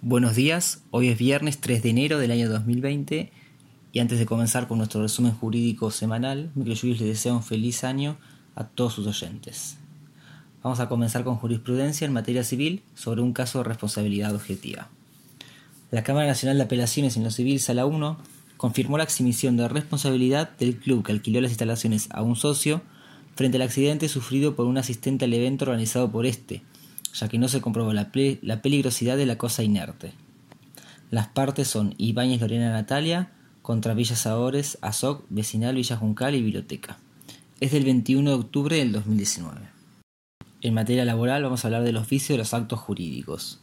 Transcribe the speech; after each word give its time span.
Buenos 0.00 0.36
días, 0.36 0.84
hoy 0.92 1.08
es 1.08 1.18
viernes 1.18 1.58
3 1.58 1.82
de 1.82 1.90
enero 1.90 2.18
del 2.20 2.30
año 2.30 2.48
2020 2.48 3.32
y 3.90 3.98
antes 3.98 4.20
de 4.20 4.26
comenzar 4.26 4.68
con 4.68 4.78
nuestro 4.78 5.02
resumen 5.02 5.32
jurídico 5.32 5.90
semanal, 5.90 6.52
Microjuris 6.54 7.00
les 7.00 7.08
desea 7.08 7.34
un 7.34 7.42
feliz 7.42 7.82
año 7.82 8.16
a 8.54 8.62
todos 8.62 8.94
sus 8.94 9.08
oyentes. 9.08 9.76
Vamos 10.62 10.78
a 10.78 10.88
comenzar 10.88 11.24
con 11.24 11.34
jurisprudencia 11.34 12.06
en 12.06 12.12
materia 12.12 12.44
civil 12.44 12.84
sobre 12.94 13.22
un 13.22 13.32
caso 13.32 13.58
de 13.58 13.64
responsabilidad 13.64 14.36
objetiva. 14.36 14.88
La 15.90 16.04
Cámara 16.04 16.28
Nacional 16.28 16.58
de 16.58 16.64
Apelaciones 16.64 17.16
en 17.16 17.24
lo 17.24 17.32
Civil, 17.32 17.58
Sala 17.58 17.84
1, 17.84 18.18
confirmó 18.56 18.98
la 18.98 19.04
exhibición 19.04 19.56
de 19.56 19.66
responsabilidad 19.66 20.56
del 20.58 20.76
club 20.76 21.04
que 21.04 21.10
alquiló 21.10 21.40
las 21.40 21.50
instalaciones 21.50 22.06
a 22.12 22.22
un 22.22 22.36
socio 22.36 22.82
frente 23.34 23.56
al 23.56 23.62
accidente 23.62 24.08
sufrido 24.08 24.54
por 24.54 24.66
un 24.66 24.78
asistente 24.78 25.24
al 25.24 25.34
evento 25.34 25.64
organizado 25.64 26.12
por 26.12 26.24
este, 26.24 26.62
ya 27.14 27.28
que 27.28 27.38
no 27.38 27.48
se 27.48 27.60
comprobó 27.60 27.92
la, 27.92 28.10
peligrosidad 28.10 29.16
de 29.16 29.26
la 29.26 29.38
cosa 29.38 29.62
inerte. 29.62 30.12
Las 31.10 31.28
partes 31.28 31.68
son 31.68 31.94
Ibáñez 31.98 32.40
Lorena 32.40 32.70
Natalia 32.70 33.32
contra 33.62 33.94
Villa 33.94 34.16
Sabores, 34.16 34.78
Azoc, 34.82 35.24
Vecinal, 35.28 35.76
Villa 35.76 35.96
Juncal 35.96 36.34
y 36.34 36.42
Biblioteca. 36.42 36.98
Es 37.60 37.72
del 37.72 37.84
21 37.84 38.30
de 38.30 38.36
octubre 38.36 38.76
del 38.76 38.92
2019. 38.92 39.60
En 40.60 40.74
materia 40.74 41.04
laboral 41.04 41.42
vamos 41.42 41.64
a 41.64 41.68
hablar 41.68 41.82
de 41.84 41.92
los 41.92 42.08
vicios 42.08 42.34
de 42.34 42.38
los 42.38 42.54
actos 42.54 42.80
jurídicos. 42.80 43.60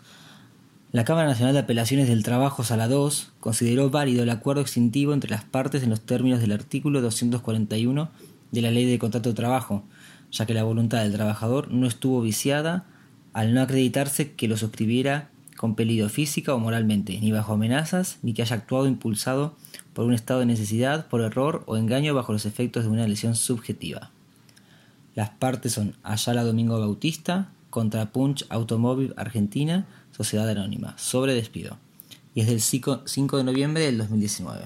La 0.92 1.04
Cámara 1.04 1.28
Nacional 1.28 1.54
de 1.54 1.60
Apelaciones 1.60 2.08
del 2.08 2.24
Trabajo, 2.24 2.64
Sala 2.64 2.88
2, 2.88 3.34
consideró 3.42 3.90
válido 3.90 4.24
el 4.24 4.30
acuerdo 4.30 4.62
extintivo 4.62 5.14
entre 5.14 5.30
las 5.30 5.44
partes 5.44 5.84
en 5.84 5.90
los 5.90 6.00
términos 6.00 6.40
del 6.40 6.54
artículo 6.54 7.02
241 7.02 8.10
de 8.52 8.62
la 8.62 8.72
Ley 8.72 8.86
de 8.86 8.98
Contrato 8.98 9.30
de 9.30 9.36
Trabajo, 9.36 9.84
ya 10.32 10.46
que 10.46 10.54
la 10.54 10.64
voluntad 10.64 11.04
del 11.04 11.12
trabajador 11.12 11.70
no 11.70 11.86
estuvo 11.86 12.22
viciada 12.22 12.86
al 13.36 13.54
no 13.54 13.62
acreditarse 13.62 14.32
que 14.32 14.48
lo 14.48 14.56
suscribiera 14.56 15.30
compelido 15.58 16.08
física 16.08 16.56
o 16.56 16.60
moralmente, 16.60 17.20
ni 17.20 17.34
bajo 17.34 17.52
amenazas, 17.52 18.18
ni 18.22 18.34
que 18.34 18.42
haya 18.42 18.56
actuado 18.56 18.88
impulsado 18.88 19.58
por 19.92 20.06
un 20.06 20.14
estado 20.14 20.40
de 20.40 20.46
necesidad, 20.46 21.08
por 21.08 21.20
error 21.20 21.62
o 21.66 21.76
engaño 21.76 22.16
bajo 22.16 22.32
los 22.32 22.46
efectos 22.46 22.86
de 22.86 22.92
una 22.92 23.06
lesión 23.06 23.36
subjetiva. 23.36 24.10
Las 25.16 25.32
partes 25.32 25.74
son 25.74 25.98
Ayala 26.02 26.46
Domingo 26.46 26.80
Bautista 26.80 27.52
contra 27.70 28.14
Punch 28.14 28.46
Automóvil 28.48 29.14
Argentina, 29.18 29.86
Sociedad 30.16 30.48
Anónima, 30.48 30.98
sobre 30.98 31.34
despido, 31.34 31.78
y 32.36 32.40
es 32.40 32.48
del 32.48 32.62
5 32.62 33.38
de 33.38 33.44
noviembre 33.44 33.84
del 33.84 33.98
2019. 33.98 34.64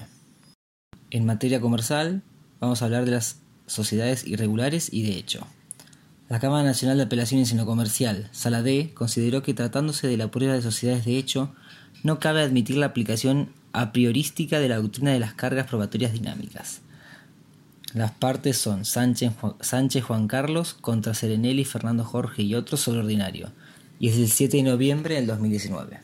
En 1.10 1.26
materia 1.26 1.60
comercial, 1.60 2.22
vamos 2.60 2.82
a 2.82 2.84
hablar 2.84 3.04
de 3.04 3.10
las 3.10 3.40
sociedades 3.66 4.24
irregulares 4.28 4.92
y 4.92 5.02
de 5.02 5.18
hecho. 5.18 5.44
La 6.30 6.38
Cámara 6.38 6.62
Nacional 6.62 6.96
de 6.96 7.02
Apelaciones 7.02 7.50
en 7.50 7.58
lo 7.58 7.66
Comercial, 7.66 8.28
Sala 8.30 8.62
D, 8.62 8.92
consideró 8.94 9.42
que 9.42 9.52
tratándose 9.52 10.06
de 10.06 10.16
la 10.16 10.30
prueba 10.30 10.54
de 10.54 10.62
sociedades 10.62 11.04
de 11.04 11.18
hecho, 11.18 11.52
no 12.04 12.20
cabe 12.20 12.40
admitir 12.40 12.76
la 12.76 12.86
aplicación 12.86 13.50
a 13.72 13.90
priorística 13.90 14.60
de 14.60 14.68
la 14.68 14.76
doctrina 14.76 15.10
de 15.10 15.18
las 15.18 15.34
cargas 15.34 15.66
probatorias 15.66 16.12
dinámicas. 16.12 16.82
Las 17.94 18.12
partes 18.12 18.58
son 18.58 18.84
Sánchez, 18.84 20.04
Juan 20.04 20.28
Carlos 20.28 20.74
contra 20.74 21.14
Serenelli, 21.14 21.64
Fernando 21.64 22.04
Jorge 22.04 22.44
y 22.44 22.54
otros 22.54 22.78
sobre 22.78 23.00
ordinario, 23.00 23.50
y 23.98 24.08
es 24.08 24.16
el 24.16 24.28
7 24.28 24.58
de 24.58 24.62
noviembre 24.62 25.16
del 25.16 25.26
2019. 25.26 25.98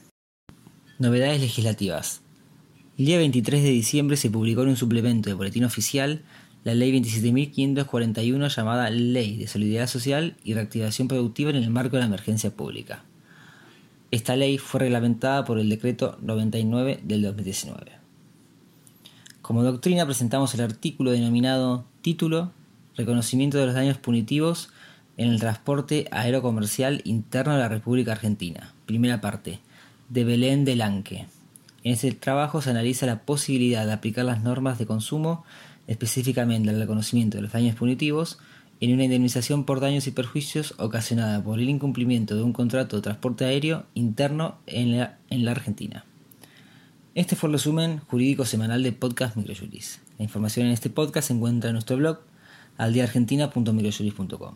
Novedades 0.99 1.41
legislativas. 1.41 2.21
El 2.99 3.07
día 3.07 3.19
23 3.19 3.63
de 3.63 3.71
diciembre 3.71 4.17
se 4.17 4.31
publicó 4.31 4.65
en 4.65 4.71
un 4.71 4.77
suplemento 4.77 5.31
de 5.31 5.35
boletín 5.35 5.63
oficial 5.63 6.23
la 6.67 6.75
Ley 6.75 6.91
27.541 7.01 8.49
llamada 8.49 8.91
Ley 8.91 9.37
de 9.37 9.47
Solidaridad 9.47 9.87
Social 9.87 10.37
y 10.43 10.55
Reactivación 10.55 11.07
Productiva 11.07 11.51
en 11.51 11.55
el 11.55 11.71
marco 11.71 11.95
de 11.95 12.01
la 12.01 12.07
emergencia 12.07 12.51
pública. 12.51 13.05
Esta 14.11 14.35
ley 14.35 14.59
fue 14.59 14.81
reglamentada 14.81 15.45
por 15.45 15.61
el 15.61 15.69
Decreto 15.69 16.19
99 16.23 17.03
del 17.05 17.23
2019. 17.23 17.93
Como 19.43 19.63
doctrina 19.63 20.05
presentamos 20.07 20.55
el 20.55 20.63
artículo 20.63 21.13
denominado 21.13 21.85
Título 22.03 22.51
Reconocimiento 22.97 23.59
de 23.59 23.67
los 23.67 23.75
daños 23.77 23.99
punitivos 23.99 24.71
en 25.19 25.29
el 25.31 25.39
transporte 25.39 26.09
aerocomercial 26.11 27.01
interno 27.05 27.53
de 27.53 27.61
la 27.61 27.69
República 27.69 28.11
Argentina. 28.11 28.75
Primera 28.87 29.21
parte. 29.21 29.61
De 30.09 30.25
Belén 30.25 30.65
de 30.65 30.75
Lanque. 30.75 31.27
En 31.85 31.93
este 31.93 32.11
trabajo 32.11 32.61
se 32.61 32.71
analiza 32.71 33.07
la 33.07 33.21
posibilidad 33.21 33.87
de 33.87 33.93
aplicar 33.93 34.25
las 34.25 34.43
normas 34.43 34.81
de 34.81 34.87
consumo 34.87 35.45
específicamente 35.87 36.71
el 36.71 36.81
reconocimiento 36.81 37.39
de 37.39 37.43
los 37.43 37.53
daños 37.53 37.77
punitivos, 37.77 38.39
en 38.81 38.93
una 38.93 39.05
indemnización 39.05 39.65
por 39.65 39.81
daños 39.81 40.07
y 40.07 40.11
perjuicios 40.11 40.75
ocasionada 40.79 41.43
por 41.43 41.59
el 41.59 41.69
incumplimiento 41.69 42.37
de 42.37 42.43
un 42.43 42.53
contrato 42.53 42.97
de 42.97 43.03
transporte 43.03 43.45
aéreo 43.45 43.87
interno 43.95 44.59
en 44.67 44.99
la, 44.99 45.19
en 45.31 45.45
la 45.45 45.51
Argentina. 45.53 46.05
Este 47.15 47.37
fue 47.37 47.49
el 47.49 47.55
resumen 47.55 48.01
jurídico 48.01 48.45
semanal 48.45 48.83
de 48.83 48.93
Podcast 48.93 49.37
Microjuris. 49.37 50.01
La 50.19 50.25
información 50.25 50.67
en 50.67 50.73
este 50.73 50.91
podcast 50.91 51.29
se 51.29 51.35
encuentra 51.35 51.71
en 51.71 51.75
nuestro 51.75 51.97
blog 51.97 52.19
aldiaargentina.microjuris.com. 52.77 54.55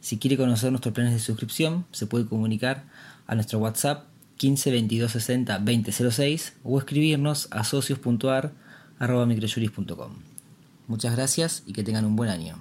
Si 0.00 0.18
quiere 0.18 0.36
conocer 0.36 0.70
nuestros 0.70 0.94
planes 0.94 1.14
de 1.14 1.18
suscripción, 1.18 1.86
se 1.90 2.06
puede 2.06 2.26
comunicar 2.26 2.84
a 3.26 3.34
nuestro 3.34 3.58
WhatsApp 3.58 4.04
15 4.36 4.70
22 4.70 5.10
60 5.10 5.58
2006 5.58 6.52
o 6.62 6.78
escribirnos 6.78 7.48
a 7.50 7.64
socios.ar.microjuris.com. 7.64 10.37
Muchas 10.88 11.14
gracias 11.14 11.62
y 11.66 11.74
que 11.74 11.84
tengan 11.84 12.06
un 12.06 12.16
buen 12.16 12.30
año. 12.30 12.56